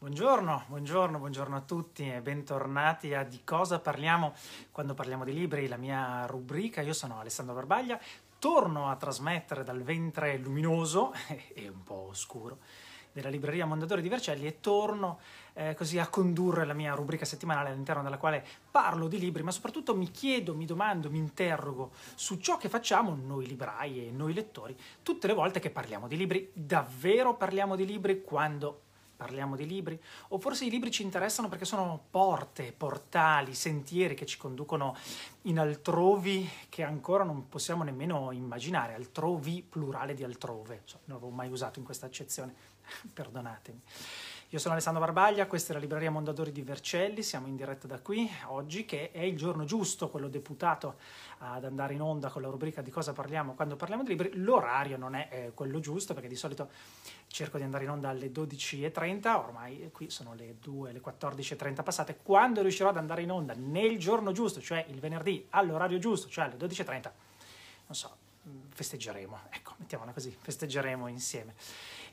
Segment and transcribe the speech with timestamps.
[0.00, 4.32] Buongiorno, buongiorno, buongiorno a tutti e bentornati a Di cosa parliamo
[4.70, 6.82] quando parliamo di libri, la mia rubrica.
[6.82, 7.98] Io sono Alessandro Barbaglia,
[8.38, 11.12] torno a trasmettere dal ventre luminoso
[11.52, 12.58] e un po' oscuro
[13.10, 15.18] della libreria Mondadori di Vercelli e torno
[15.54, 19.50] eh, così a condurre la mia rubrica settimanale all'interno della quale parlo di libri, ma
[19.50, 24.32] soprattutto mi chiedo, mi domando, mi interrogo su ciò che facciamo noi librai e noi
[24.32, 26.52] lettori tutte le volte che parliamo di libri.
[26.54, 28.82] Davvero parliamo di libri quando
[29.18, 30.00] parliamo di libri?
[30.28, 34.96] O forse i libri ci interessano perché sono porte, portali, sentieri che ci conducono
[35.42, 41.50] in altrovi che ancora non possiamo nemmeno immaginare, altrovi plurale di altrove, non l'avevo mai
[41.50, 42.54] usato in questa accezione,
[43.12, 43.82] perdonatemi.
[44.52, 48.00] Io sono Alessandro Barbaglia, questa è la libreria Mondadori di Vercelli, siamo in diretta da
[48.00, 50.96] qui oggi che è il giorno giusto, quello deputato
[51.40, 54.30] ad andare in onda con la rubrica di cosa parliamo quando parliamo di libri.
[54.36, 56.70] L'orario non è eh, quello giusto perché di solito
[57.26, 62.16] cerco di andare in onda alle 12.30, ormai qui sono le 2, le 14.30 passate.
[62.22, 66.46] Quando riuscirò ad andare in onda nel giorno giusto, cioè il venerdì all'orario giusto, cioè
[66.46, 68.16] alle 12.30, non so,
[68.70, 71.52] festeggeremo, ecco, mettiamola così, festeggeremo insieme.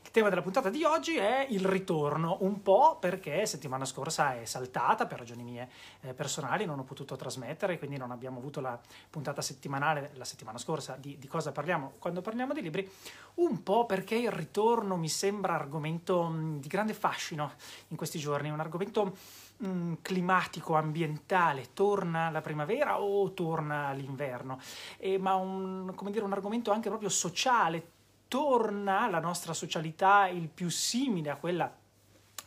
[0.06, 4.46] Il tema della puntata di oggi è il ritorno, un po' perché settimana scorsa è
[4.46, 5.68] saltata per ragioni mie
[6.02, 10.60] eh, personali, non ho potuto trasmettere, quindi non abbiamo avuto la puntata settimanale la settimana
[10.60, 12.90] scorsa di, di cosa parliamo quando parliamo di libri,
[13.36, 17.54] un po' perché il ritorno mi sembra argomento mh, di grande fascino
[17.88, 19.18] in questi giorni, un argomento
[19.58, 24.60] mh, climatico, ambientale, torna la primavera o torna l'inverno,
[24.98, 27.94] eh, ma un, dire, un argomento anche proprio sociale,
[28.28, 31.72] torna la nostra socialità il più simile a quella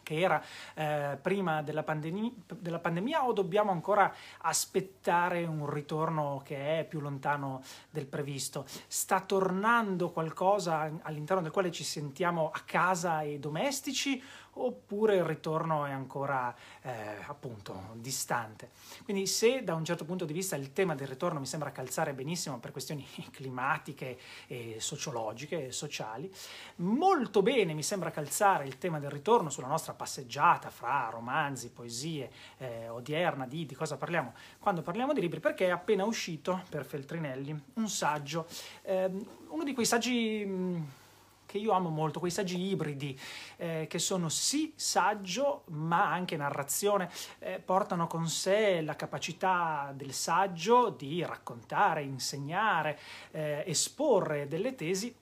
[0.08, 6.78] che era eh, prima della, pandem- della, pandemia o dobbiamo ancora aspettare un ritorno che
[6.80, 8.64] è più lontano del previsto?
[8.86, 14.22] Sta tornando qualcosa all'interno del quale ci sentiamo a casa e domestici
[14.64, 16.90] oppure il ritorno è ancora eh,
[17.26, 18.70] appunto distante.
[19.04, 22.12] Quindi se da un certo punto di vista il tema del ritorno mi sembra calzare
[22.12, 26.32] benissimo per questioni climatiche e sociologiche e sociali,
[26.76, 32.30] molto bene mi sembra calzare il tema del ritorno sulla nostra passeggiata fra romanzi, poesie
[32.58, 36.84] eh, odierna di, di cosa parliamo quando parliamo di libri, perché è appena uscito per
[36.84, 38.46] Feltrinelli un saggio,
[38.82, 39.10] eh,
[39.48, 40.44] uno di quei saggi...
[40.44, 41.06] Mh,
[41.48, 43.18] che io amo molto, quei saggi ibridi
[43.56, 50.12] eh, che sono sì saggio ma anche narrazione, eh, portano con sé la capacità del
[50.12, 52.98] saggio di raccontare, insegnare,
[53.30, 55.14] eh, esporre delle tesi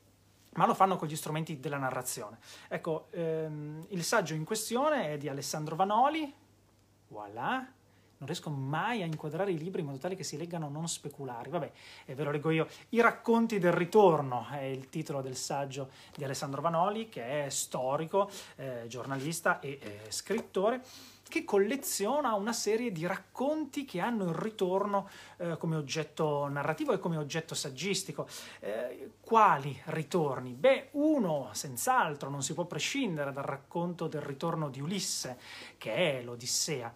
[0.54, 2.38] ma lo fanno con gli strumenti della narrazione.
[2.68, 6.32] Ecco, ehm, il saggio in questione è di Alessandro Vanoli,
[7.08, 7.64] voilà,
[8.18, 11.50] non riesco mai a inquadrare i libri in modo tale che si leggano non speculari.
[11.50, 11.72] Vabbè,
[12.06, 12.66] e ve lo leggo io.
[12.90, 18.30] I racconti del ritorno è il titolo del saggio di Alessandro Vanoli, che è storico,
[18.56, 20.82] eh, giornalista e eh, scrittore
[21.28, 26.98] che colleziona una serie di racconti che hanno il ritorno eh, come oggetto narrativo e
[26.98, 28.28] come oggetto saggistico.
[28.60, 30.52] Eh, quali ritorni?
[30.52, 35.38] Beh, uno senz'altro non si può prescindere dal racconto del ritorno di Ulisse,
[35.78, 36.94] che è l'Odissea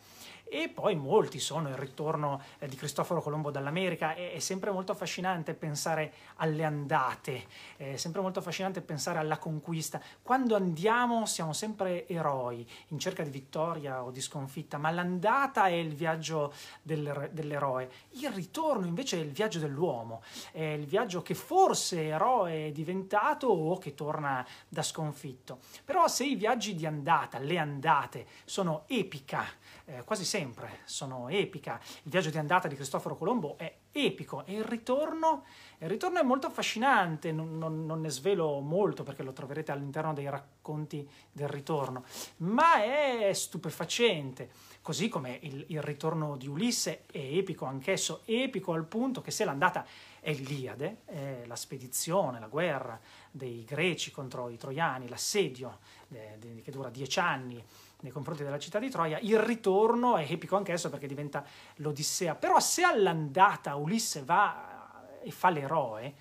[0.50, 5.54] e poi molti sono il ritorno eh, di Cristoforo Colombo dall'America, è, sempre molto affascinante
[5.54, 7.46] pensare alle andate,
[7.76, 10.00] è sempre molto affascinante pensare alla conquista.
[10.20, 15.72] Quando andiamo siamo sempre eroi in cerca di vittoria o di sconfitta, ma l'andata è
[15.72, 21.34] il viaggio del, dell'eroe, il ritorno invece è il viaggio dell'uomo, è il viaggio che
[21.34, 25.58] forse eroe è diventato o che torna da sconfitto.
[25.84, 29.44] Però se i viaggi di andata, le andate, sono epica,
[29.90, 31.80] eh, quasi sempre sono epica.
[32.02, 35.44] Il viaggio di andata di Cristoforo Colombo è epico e il ritorno,
[35.78, 40.12] il ritorno è molto affascinante, non, non, non, ne svelo molto perché lo troverete all'interno
[40.12, 42.04] dei racconti del ritorno,
[42.38, 44.50] ma è stupefacente,
[44.80, 49.44] così come il, il ritorno di Ulisse è epico anch'esso, epico al punto che se
[49.44, 49.84] l'andata
[50.20, 53.00] è l'Iliade, è la spedizione, la guerra
[53.30, 55.78] dei greci contro i troiani, l'assedio
[56.10, 57.64] eh, che dura dieci anni,
[58.00, 61.44] nei confronti della città di Troia, il ritorno è epico anch'esso perché diventa
[61.76, 62.34] l'Odissea.
[62.34, 66.14] Però se all'andata Ulisse va e fa l'eroe,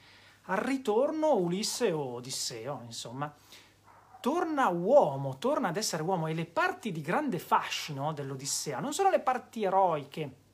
[0.43, 3.33] al ritorno Ulisse o Odisseo, insomma,
[4.19, 9.09] torna uomo, torna ad essere uomo e le parti di grande fascino dell'Odissea non sono
[9.09, 10.47] le parti eroiche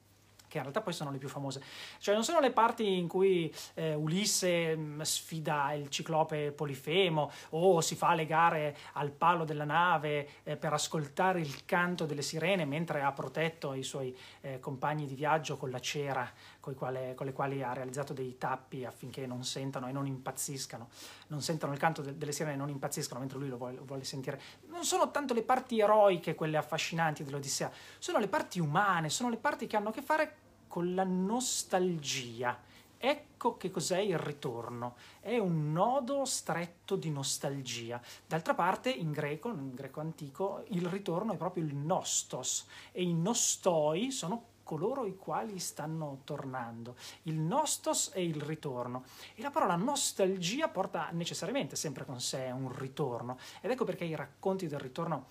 [0.56, 1.62] che in realtà poi sono le più famose.
[2.00, 7.81] Cioè non sono le parti in cui eh, Ulisse mm, sfida il ciclope Polifemo o
[7.81, 13.02] si fa legare al palo della nave eh, per ascoltare il canto delle sirene mentre
[13.02, 16.31] ha protetto i suoi eh, compagni di viaggio con la cera
[16.74, 20.90] quale, con le quali ha realizzato dei tappi affinché non sentano e non impazziscano,
[21.28, 23.86] non sentano il canto de, delle sirene e non impazziscano mentre lui lo vuole, lo
[23.86, 24.42] vuole, sentire.
[24.68, 29.38] Non sono tanto le parti eroiche, quelle affascinanti dell'Odissea, sono le parti umane, sono le
[29.38, 30.38] parti che hanno a che fare
[30.68, 32.60] con la nostalgia.
[32.98, 38.02] Ecco che cos'è il ritorno, è un nodo stretto di nostalgia.
[38.26, 43.14] D'altra parte, in greco, in greco antico, il ritorno è proprio il nostos e i
[43.14, 46.96] nostoi sono coloro i quali stanno tornando.
[47.24, 52.74] Il nostos è il ritorno e la parola nostalgia porta necessariamente sempre con sé un
[52.76, 55.28] ritorno ed ecco perché i racconti del ritorno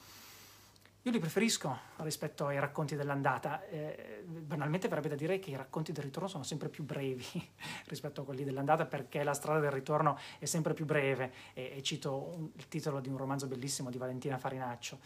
[1.06, 3.62] io li preferisco rispetto ai racconti dell'andata.
[3.66, 7.26] Eh, banalmente verrebbe da dire che i racconti del ritorno sono sempre più brevi
[7.88, 11.30] rispetto a quelli dell'andata perché la strada del ritorno è sempre più breve.
[11.52, 14.98] E, e cito un, il titolo di un romanzo bellissimo di Valentina Farinaccio.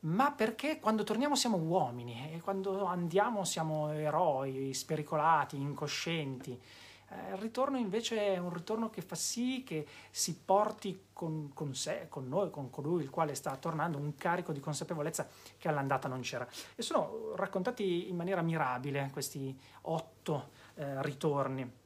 [0.00, 6.60] Ma perché quando torniamo siamo uomini e quando andiamo siamo eroi, spericolati, incoscienti.
[7.08, 11.74] Eh, il ritorno invece è un ritorno che fa sì che si porti con, con,
[11.74, 16.08] sé, con noi, con colui il quale sta tornando, un carico di consapevolezza che all'andata
[16.08, 16.46] non c'era.
[16.74, 21.84] E sono raccontati in maniera mirabile questi otto eh, ritorni.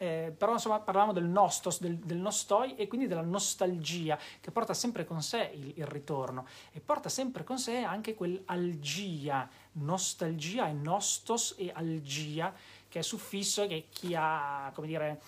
[0.00, 4.72] Eh, però insomma parlavamo del nostos, del, del, nostoi e quindi della nostalgia che porta
[4.72, 10.72] sempre con sé il, il ritorno e porta sempre con sé anche quell'algia, nostalgia e
[10.72, 12.54] nostos e algia
[12.88, 15.20] che è suffisso che chi ha, come dire,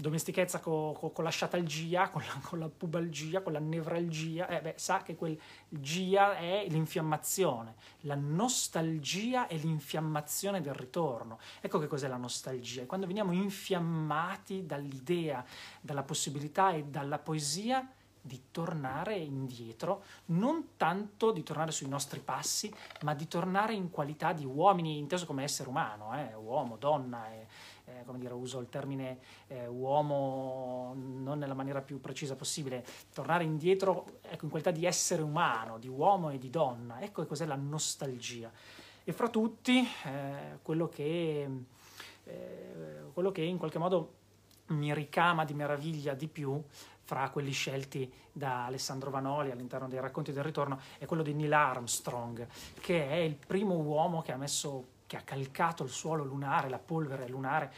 [0.00, 4.60] domestichezza con, con, con la sciatalgia, con la, con la, pubalgia, con la nevralgia, eh
[4.60, 5.38] beh, sa che quel
[5.68, 11.40] gia è l'infiammazione, la nostalgia è l'infiammazione del ritorno.
[11.60, 15.44] Ecco che cos'è la nostalgia, quando veniamo infiammati dall'idea,
[15.80, 17.84] dalla possibilità e dalla poesia
[18.28, 22.72] di tornare indietro, non tanto di tornare sui nostri passi,
[23.02, 27.46] ma di tornare in qualità di uomini, inteso come essere umano, eh, uomo, donna, eh,
[27.86, 33.44] eh, come dire, uso il termine eh, uomo non nella maniera più precisa possibile, tornare
[33.44, 37.56] indietro ecco, in qualità di essere umano, di uomo e di donna, ecco cos'è la
[37.56, 38.52] nostalgia.
[39.04, 41.48] E fra tutti eh, quello che,
[42.24, 44.16] eh, quello che in qualche modo
[44.68, 46.62] mi ricama di meraviglia di più
[47.02, 51.52] fra quelli scelti da Alessandro Vanoli all'interno dei racconti del ritorno è quello di Neil
[51.52, 52.46] Armstrong,
[52.80, 56.78] che è il primo uomo che ha, messo, che ha calcato il suolo lunare, la
[56.78, 57.72] polvere lunare,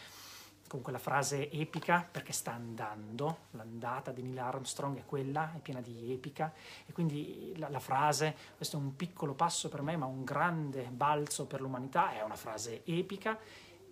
[0.71, 5.81] con quella frase epica perché sta andando, l'andata di Neil Armstrong è quella, è piena
[5.81, 6.53] di epica
[6.87, 10.85] e quindi la, la, frase, questo è un piccolo passo per me ma un grande
[10.93, 13.37] balzo per l'umanità, è una frase epica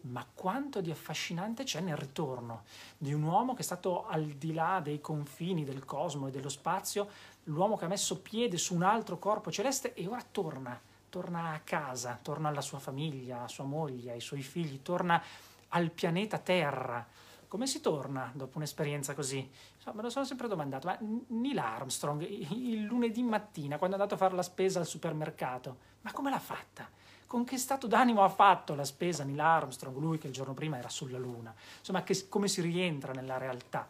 [0.02, 2.64] ma quanto di affascinante c'è nel ritorno
[2.96, 6.48] di un uomo che è stato al di là dei confini del cosmo e dello
[6.48, 7.08] spazio,
[7.44, 11.60] l'uomo che ha messo piede su un altro corpo celeste e ora torna, torna a
[11.60, 15.22] casa, torna alla sua famiglia, a sua moglie, ai suoi figli, torna
[15.68, 17.06] al pianeta Terra.
[17.46, 19.50] Come si torna dopo un'esperienza così?
[19.92, 20.98] me lo sono sempre domandato, ma
[21.28, 26.12] Neil Armstrong il lunedì mattina, quando è andato a fare la spesa al supermercato, ma
[26.12, 26.88] come l'ha fatta?
[27.28, 30.78] Con che stato d'animo ha fatto la spesa Neil Armstrong, lui che il giorno prima
[30.78, 33.88] era sulla Luna, insomma che, come si rientra nella realtà.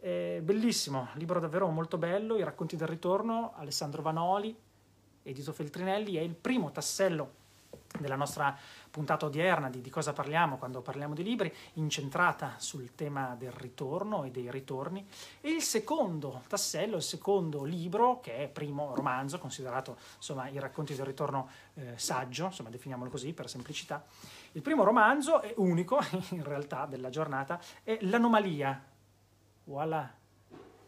[0.00, 4.54] Eh, bellissimo, libro davvero molto bello, I racconti del ritorno, Alessandro Vanoli,
[5.22, 7.44] Edito Feltrinelli, è il primo tassello
[8.00, 8.56] della nostra
[8.90, 14.24] puntata odierna di, di cosa parliamo quando parliamo di libri, incentrata sul tema del ritorno
[14.24, 15.06] e dei ritorni,
[15.40, 20.94] e il secondo tassello, il secondo libro, che è primo romanzo, considerato insomma i racconti
[20.94, 24.04] del ritorno eh, saggio, insomma definiamolo così per semplicità,
[24.52, 25.98] il primo romanzo è unico
[26.30, 28.82] in realtà della giornata, è L'anomalia,
[29.64, 30.10] voilà,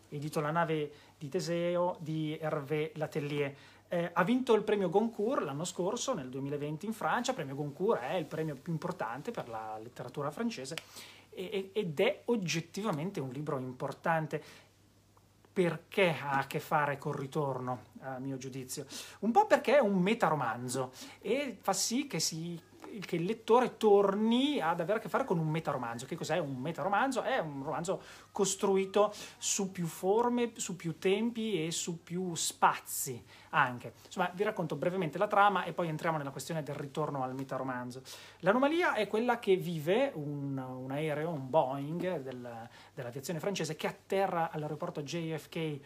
[0.09, 3.55] edito La nave di Teseo di Hervé Latelier
[3.89, 7.31] eh, ha vinto il premio Goncourt l'anno scorso, nel 2020 in Francia.
[7.31, 10.77] Il premio Goncourt è il premio più importante per la letteratura francese
[11.31, 14.43] ed è oggettivamente un libro importante
[15.53, 18.87] perché ha a che fare col ritorno, a mio giudizio.
[19.21, 22.61] Un po' perché è un metaromanzo e fa sì che si
[23.01, 26.07] che il lettore torni ad avere a che fare con un metaromanzo.
[26.07, 27.23] Che cos'è un metaromanzo?
[27.23, 28.03] È un romanzo
[28.33, 33.95] costruito su più forme, su più tempi e su più spazi anche.
[34.05, 38.03] Insomma, vi racconto brevemente la trama e poi entriamo nella questione del ritorno al metaromanzo.
[38.41, 44.51] L'anomalia è quella che vive un, un aereo, un Boeing del, dell'aviazione francese che atterra
[44.51, 45.81] all'aeroporto JFK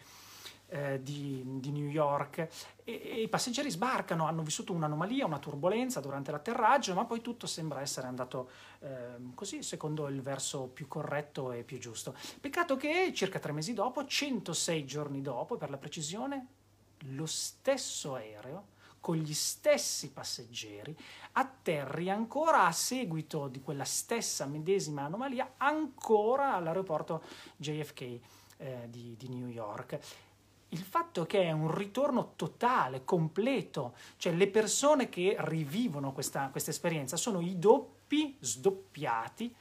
[0.73, 2.49] eh, di, di, New York e,
[2.83, 7.81] e, i passeggeri sbarcano, hanno vissuto un'anomalia, una turbolenza durante l'atterraggio, ma poi tutto sembra
[7.81, 8.49] essere andato
[8.79, 12.15] eh, così secondo il verso più corretto e più giusto.
[12.41, 16.47] Peccato che circa tre mesi dopo, 106 giorni dopo per la precisione,
[17.09, 20.97] lo stesso aereo con gli stessi passeggeri,
[21.33, 27.21] atterri ancora a seguito di quella stessa medesima anomalia ancora all'aeroporto
[27.57, 28.01] JFK
[28.57, 29.99] eh, di, di New York
[30.73, 36.71] il fatto che è un ritorno totale, completo, cioè le persone che rivivono questa, questa
[36.71, 39.55] esperienza sono i doppi, sdoppiati,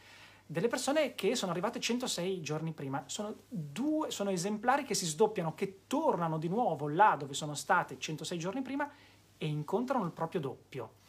[0.47, 3.05] delle persone che sono arrivate 106 giorni prima.
[3.07, 7.99] Sono, due, sono esemplari che si sdoppiano, che tornano di nuovo là dove sono state
[7.99, 8.91] 106 giorni prima
[9.37, 11.01] e incontrano il proprio doppio.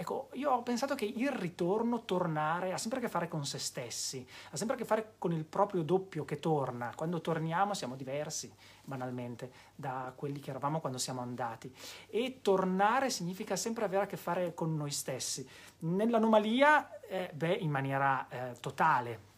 [0.00, 3.58] Ecco, io ho pensato che il ritorno, tornare, ha sempre a che fare con se
[3.58, 6.90] stessi, ha sempre a che fare con il proprio doppio che torna.
[6.96, 8.50] Quando torniamo siamo diversi,
[8.82, 11.70] banalmente, da quelli che eravamo quando siamo andati.
[12.08, 15.46] E tornare significa sempre avere a che fare con noi stessi.
[15.80, 19.28] Nell'anomalia, eh, beh, in maniera eh, totale,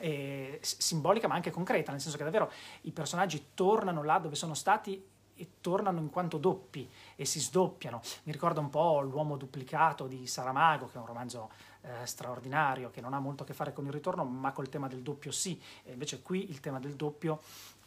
[0.00, 2.50] eh, simbolica ma anche concreta, nel senso che davvero
[2.82, 5.04] i personaggi tornano là dove sono stati
[5.38, 8.00] e tornano in quanto doppi e si sdoppiano.
[8.24, 11.50] Mi ricorda un po' L'uomo duplicato di Saramago, che è un romanzo
[11.82, 14.88] eh, straordinario, che non ha molto a che fare con il ritorno, ma col tema
[14.88, 15.60] del doppio sì.
[15.84, 17.40] E invece qui il tema del doppio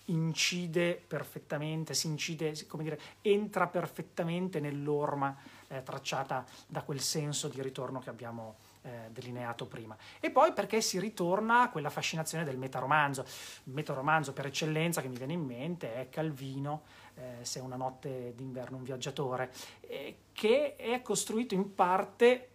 [0.06, 5.36] incide perfettamente, si incide, come dire, entra perfettamente nell'orma
[5.68, 9.96] eh, tracciata da quel senso di ritorno che abbiamo eh, delineato prima.
[10.20, 13.22] E poi perché si ritorna a quella fascinazione del metaromanzo.
[13.66, 16.82] Il metaromanzo per eccellenza che mi viene in mente è Calvino,
[17.22, 19.52] eh, Se una notte d'inverno un viaggiatore,
[19.82, 22.48] eh, che è costruito in parte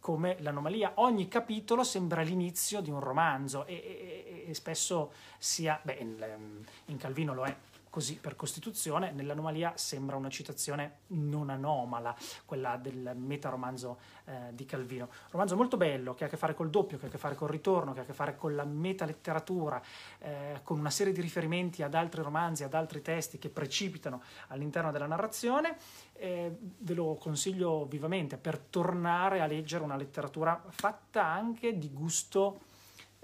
[0.00, 0.92] come l'anomalia.
[0.96, 6.96] Ogni capitolo sembra l'inizio di un romanzo e, e, e spesso sia, beh, in, in
[6.96, 7.54] Calvino lo è
[7.90, 12.16] così per Costituzione, nell'anomalia sembra una citazione non anomala,
[12.46, 15.08] quella del metaromanzo eh, di Calvino.
[15.30, 17.34] Romanzo molto bello, che ha a che fare col doppio, che ha a che fare
[17.34, 19.82] col ritorno, che ha a che fare con la metaletteratura,
[20.20, 24.92] eh, con una serie di riferimenti ad altri romanzi, ad altri testi che precipitano all'interno
[24.92, 25.76] della narrazione.
[26.14, 32.68] Eh, ve lo consiglio vivamente per tornare a leggere una letteratura fatta anche di gusto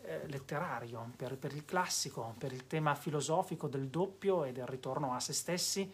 [0.07, 5.15] eh, letterario, per, per, il classico, per il tema filosofico del doppio e del ritorno
[5.15, 5.93] a se stessi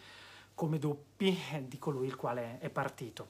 [0.54, 3.28] come doppi di colui il quale è partito.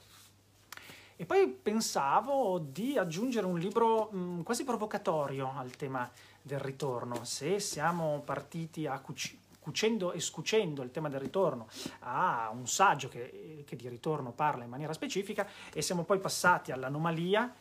[1.16, 6.10] E poi pensavo di aggiungere un libro mh, mm, quasi provocatorio al tema
[6.40, 7.24] del ritorno.
[7.24, 11.68] Se siamo partiti a cuci- cucendo e scucendo il tema del ritorno
[12.00, 16.72] a un saggio che, che di ritorno parla in maniera specifica e siamo poi passati
[16.72, 17.54] all'anomalia,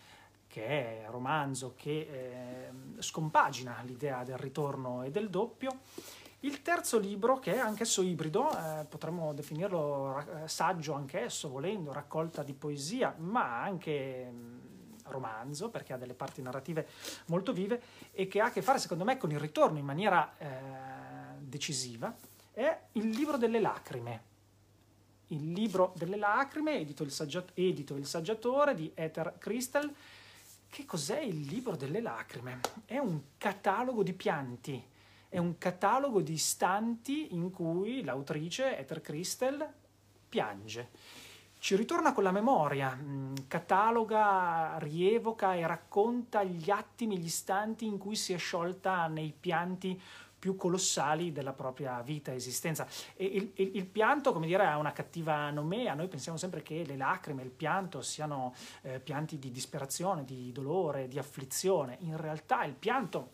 [0.52, 1.92] che è un romanzo che
[2.98, 5.80] eh, scompagina l'idea del ritorno e del doppio.
[6.42, 12.44] Il terzo libro, che è anch'esso ibrido, eh, potremmo definirlo eh, saggio anch'esso, volendo, raccolta
[12.44, 14.60] di poesia, ma anche mh, mm,
[15.06, 16.86] romanzo, perché ha delle parti narrative
[17.28, 17.82] molto vive
[18.12, 20.48] e che ha a che fare, secondo me, con il ritorno in maniera eh,
[21.40, 22.14] decisiva,
[22.52, 24.30] è Il libro delle lacrime.
[25.28, 29.90] Il libro delle lacrime, edito il, saggiat- edito il saggiatore di Ether Crystal,
[30.72, 32.62] che cos'è il libro delle lacrime?
[32.86, 34.82] È un catalogo di pianti,
[35.28, 39.70] è un catalogo di istanti in cui l'autrice, Ether Crystal,
[40.30, 40.90] piange.
[41.60, 47.98] Ci ritorna con la memoria, mm, cataloga, rievoca e racconta gli attimi, gli istanti in
[47.98, 50.02] cui si è sciolta nei pianti
[50.42, 52.88] più colossali della propria vita esistenza.
[53.16, 55.94] E il, il, il, pianto, come dire, ha una cattiva nomea.
[55.94, 61.08] Noi pensiamo sempre che le lacrime, il pianto siano eh, pianti di disperazione, di dolore,
[61.08, 61.98] di afflizione.
[62.00, 63.34] In realtà il pianto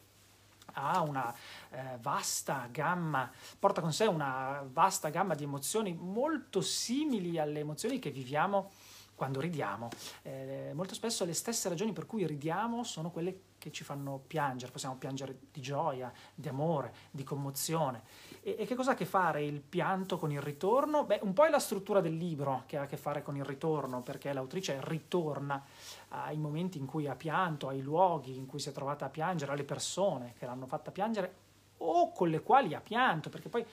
[0.74, 1.34] ha una
[1.70, 8.00] eh, vasta gamma, porta con sé una vasta gamma di emozioni molto simili alle emozioni
[8.00, 8.72] che viviamo
[9.18, 9.90] quando ridiamo.
[10.22, 14.72] Eh, molto spesso le stesse ragioni per cui ridiamo sono quelle che ci fanno piangere,
[14.72, 18.04] possiamo piangere di gioia, di amore, di commozione.
[18.44, 21.04] E, e che cosa ha a che fare il pianto con il ritorno?
[21.04, 23.44] Beh, un po' è la struttura del libro che ha a che fare con il
[23.44, 25.66] ritorno, perché l'autrice ritorna
[26.10, 29.52] ai momenti in cui ha pianto, ai luoghi in cui si è trovata a piangere,
[29.52, 31.46] alle persone che l'hanno fatta piangere
[31.78, 33.66] o con le quali ha pianto, perché poi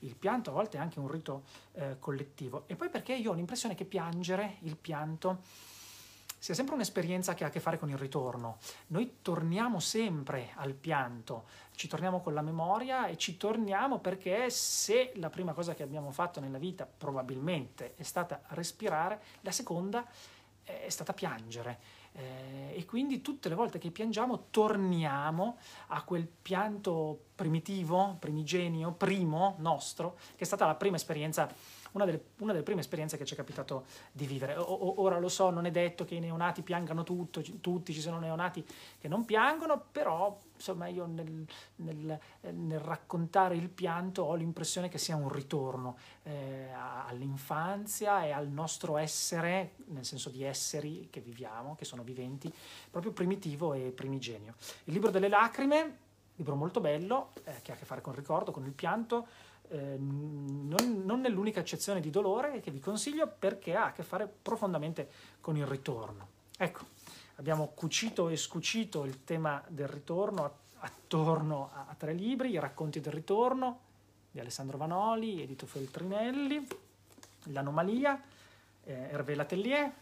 [0.00, 2.64] il pianto a volte è anche un rito eh, collettivo.
[2.66, 5.42] E poi perché io ho l'impressione che piangere, il pianto,
[6.38, 8.58] sia sempre un'esperienza che ha a che fare con il ritorno.
[8.88, 15.12] Noi torniamo sempre al pianto, ci torniamo con la memoria e ci torniamo perché se
[15.16, 20.06] la prima cosa che abbiamo fatto nella vita probabilmente è stata respirare, la seconda
[20.62, 21.97] è stata piangere.
[22.18, 25.58] Eh, e quindi tutte le volte che piangiamo torniamo
[25.88, 31.48] a quel pianto primitivo, primigenio, primo nostro, che è stata la prima esperienza
[31.92, 34.56] una delle, una delle prime esperienze che ci è capitato di vivere.
[34.56, 38.00] O, o, ora lo so, non è detto che i neonati piangano tutto, tutti, ci
[38.00, 38.64] sono neonati
[38.98, 44.98] che non piangono, però insomma io nel, nel, nel raccontare il pianto ho l'impressione che
[44.98, 46.70] sia un ritorno eh,
[47.06, 52.52] all'infanzia e al nostro essere, nel senso di esseri che viviamo, che sono viventi,
[52.90, 54.54] proprio primitivo e primigenio.
[54.84, 56.06] Il libro delle lacrime
[56.38, 59.26] libro molto bello, eh, che ha a che fare con il ricordo, con il pianto,
[59.70, 64.26] eh, non, non nell'unica accezione di dolore che vi consiglio perché ha a che fare
[64.26, 65.08] profondamente
[65.40, 66.36] con il ritorno.
[66.56, 66.86] Ecco,
[67.36, 73.00] abbiamo cucito e scucito il tema del ritorno attorno a, a tre libri, i racconti
[73.00, 73.80] del ritorno
[74.30, 76.66] di Alessandro Vanoli, Edito Feltrinelli,
[77.44, 78.20] L'anomalia,
[78.84, 79.92] eh, Hervé Latelier,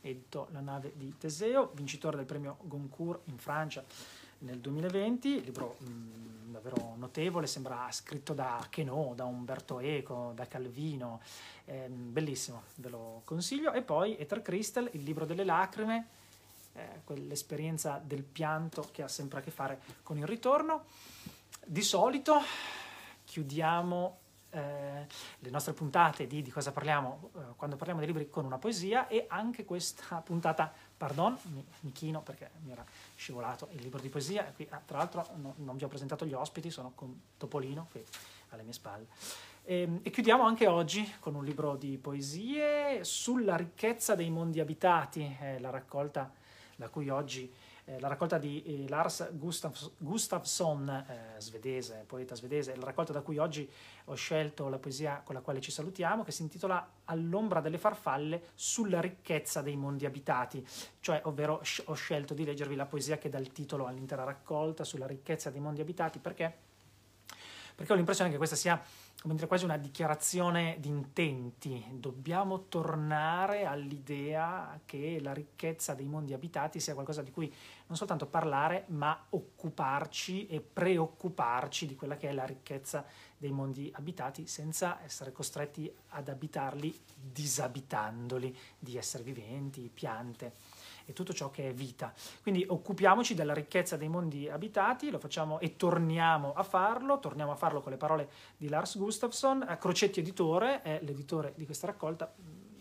[0.00, 3.84] edito La nave di Teseo, vincitore del premio Goncourt in Francia
[4.40, 10.46] nel 2020, libro mh, mm, davvero notevole, sembra scritto da Queneau, da Umberto Eco, da
[10.46, 11.20] Calvino,
[11.64, 13.72] eh, bellissimo, ve lo consiglio.
[13.72, 16.06] E poi Ether Crystal, il libro delle lacrime,
[16.74, 20.84] eh, quell'esperienza del pianto che ha sempre a che fare con il ritorno.
[21.64, 22.40] Di solito
[23.24, 24.18] chiudiamo
[24.50, 25.06] eh,
[25.38, 29.06] le nostre puntate di, di cosa parliamo eh, quando parliamo dei libri con una poesia
[29.06, 32.84] e anche questa puntata, pardon, mi, mi chino perché mi era
[33.16, 36.34] scivolato il libro di poesia, qui, ah, tra l'altro no, non vi ho presentato gli
[36.34, 38.04] ospiti, sono con Topolino qui
[38.50, 39.06] alle mie spalle.
[39.64, 44.60] E, ehm, e, chiudiamo anche oggi con un libro di poesie sulla ricchezza dei mondi
[44.60, 46.30] abitati, eh, la raccolta
[46.76, 47.50] da cui oggi
[47.98, 53.38] la raccolta di eh, Lars Gustaf, Gustafsson, eh, svedese, poeta svedese, la raccolta da cui
[53.38, 53.68] oggi
[54.04, 58.50] ho scelto la poesia con la quale ci salutiamo, che si intitola All'ombra delle farfalle
[58.54, 60.64] sulla ricchezza dei mondi abitati,
[61.00, 65.08] cioè ovvero ho scelto di leggervi la poesia che dà il titolo all'intera raccolta sulla
[65.08, 66.68] ricchezza dei mondi abitati perché?
[67.74, 68.80] Perché ho l'impressione che questa sia
[69.20, 71.84] come dire, quasi una dichiarazione di intenti.
[71.92, 77.52] Dobbiamo tornare all'idea che la ricchezza dei mondi abitati sia qualcosa di cui
[77.86, 83.04] non soltanto parlare, ma occuparci e preoccuparci di quella che è la ricchezza
[83.36, 90.54] dei mondi abitati senza essere costretti ad abitarli disabitandoli di esseri viventi, piante
[91.10, 92.12] e tutto ciò che è vita.
[92.42, 97.56] Quindi occupiamoci della ricchezza dei mondi abitati, lo facciamo e torniamo a farlo, torniamo a
[97.56, 102.32] farlo con le parole di Lars Gustafsson, Crocetti Editore è l'editore di questa raccolta,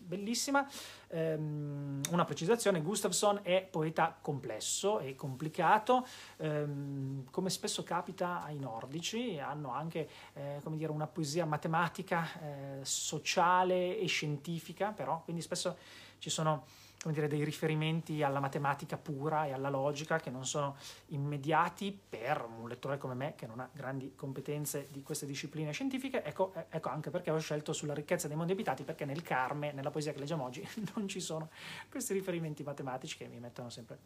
[0.09, 0.67] bellissima.
[1.12, 6.06] Um, una precisazione, Gustafsson è poeta complesso e complicato,
[6.38, 13.97] um, come spesso capita ai nordici, hanno anche eh, dire, una poesia matematica, eh, sociale
[13.97, 15.77] e scientifica, però, quindi spesso
[16.19, 16.65] ci sono
[17.01, 20.75] come dire, dei riferimenti alla matematica pura e alla logica che non sono
[21.07, 26.23] immediati per un lettore come me che non ha grandi competenze di queste discipline scientifiche.
[26.23, 29.71] Ecco, eh, ecco anche perché ho scelto sulla ricchezza dei mondi abitati, perché nel Carme,
[29.71, 31.49] nella poesia che leggiamo oggi, non ci sono
[31.89, 33.97] questi riferimenti matematici che mi mettono sempre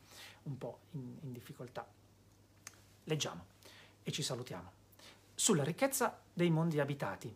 [0.43, 1.87] un po' in, in difficoltà.
[3.05, 3.45] Leggiamo
[4.03, 4.71] e ci salutiamo.
[5.33, 7.35] Sulla ricchezza dei mondi abitati.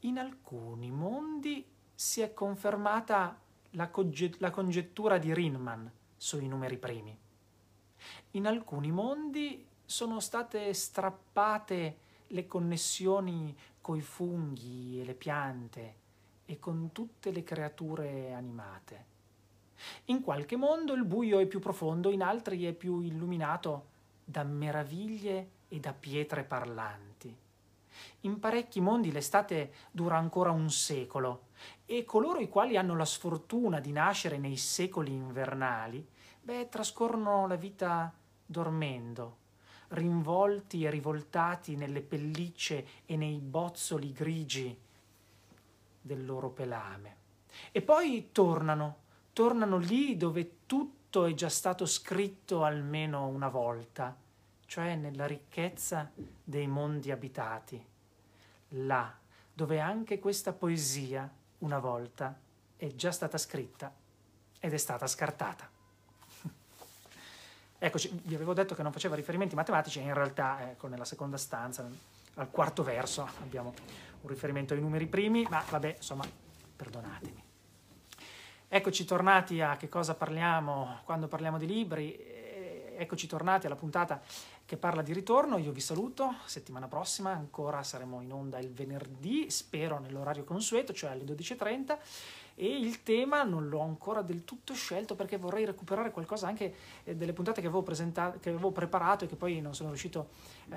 [0.00, 3.44] In alcuni mondi si è confermata
[3.76, 5.86] la, conget- la congettura di Riemann
[6.16, 7.16] sui numeri primi.
[8.32, 15.94] In alcuni mondi sono state strappate le connessioni coi funghi e le piante
[16.44, 19.14] e con tutte le creature animate.
[20.06, 25.50] In qualche mondo il buio è più profondo, in altri è più illuminato da meraviglie
[25.68, 27.36] e da pietre parlanti.
[28.20, 31.45] In parecchi mondi l'estate dura ancora un secolo
[31.84, 36.06] e coloro i quali hanno la sfortuna di nascere nei secoli invernali,
[36.42, 38.12] beh, trascorrono la vita
[38.44, 39.36] dormendo,
[39.88, 44.78] rinvolti e rivoltati nelle pellicce e nei bozzoli grigi
[46.00, 47.16] del loro pelame.
[47.72, 48.96] E poi tornano,
[49.32, 54.16] tornano lì dove tutto è già stato scritto almeno una volta,
[54.66, 56.10] cioè nella ricchezza
[56.44, 57.84] dei mondi abitati,
[58.70, 59.16] là
[59.52, 62.38] dove anche questa poesia una volta
[62.76, 63.92] è già stata scritta
[64.60, 65.68] ed è stata scartata.
[67.78, 71.86] Eccoci, vi avevo detto che non faceva riferimenti matematici in realtà, ecco, nella seconda stanza,
[72.34, 73.74] al quarto verso, abbiamo
[74.22, 76.24] un riferimento ai numeri primi, ma vabbè, insomma,
[76.74, 77.44] perdonatemi.
[78.68, 82.34] Eccoci tornati a che cosa parliamo quando parliamo di libri,
[82.96, 84.20] eccoci tornati alla puntata
[84.66, 85.56] che parla di ritorno.
[85.58, 91.10] Io vi saluto, settimana prossima ancora saremo in onda il venerdì, spero nell'orario consueto, cioè
[91.10, 91.98] alle 12.30
[92.58, 96.74] e il tema non l'ho ancora del tutto scelto perché vorrei recuperare qualcosa anche
[97.04, 100.28] eh, delle puntate che avevo, che avevo, preparato e che poi non sono riuscito
[100.70, 100.76] eh,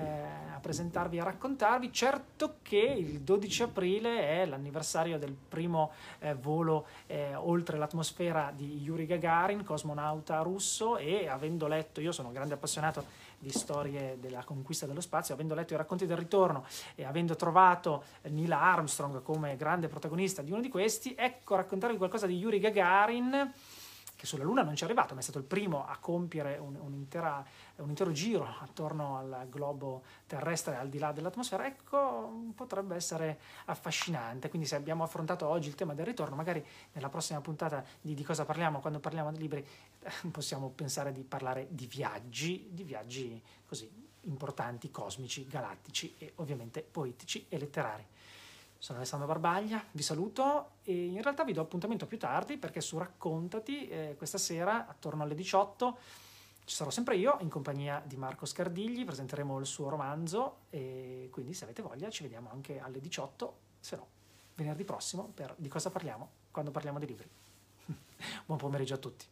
[0.54, 1.90] a presentarvi e a raccontarvi.
[1.90, 8.82] Certo che il 12 aprile è l'anniversario del primo eh, volo eh, oltre l'atmosfera di
[8.82, 14.44] Yuri Gagarin, cosmonauta russo e avendo letto, io sono un grande appassionato di storie della
[14.44, 19.56] conquista dello spazio, avendo letto i racconti del ritorno e avendo trovato Neil Armstrong come
[19.56, 23.52] grande protagonista di uno di questi, ecco raccontarvi qualcosa di Yuri Gagarin
[24.20, 26.76] che sulla Luna non ci è arrivato, ma è stato il primo a compiere un,
[26.76, 33.40] un, un, intero giro attorno al globo terrestre al di là dell'atmosfera, ecco, potrebbe essere
[33.64, 34.50] affascinante.
[34.50, 38.22] Quindi se abbiamo affrontato oggi il tema del ritorno, magari nella prossima puntata di, di
[38.22, 39.66] cosa parliamo quando parliamo di libri,
[40.30, 43.90] possiamo pensare di parlare di viaggi, di viaggi così
[44.24, 48.06] importanti, cosmici, galattici e ovviamente poetici e letterari.
[48.80, 52.96] Sono Alessandro Barbaglia, vi saluto e in realtà vi do appuntamento più tardi perché su
[52.96, 55.98] Raccontati eh, questa sera attorno alle 18
[56.64, 61.52] ci sarò sempre io in compagnia di Marco Scardigli, presenteremo il suo romanzo e quindi
[61.52, 64.06] se avete voglia ci vediamo anche alle 18, se no
[64.54, 67.28] venerdì prossimo per di cosa parliamo quando parliamo di libri.
[68.46, 69.26] Buon pomeriggio a tutti.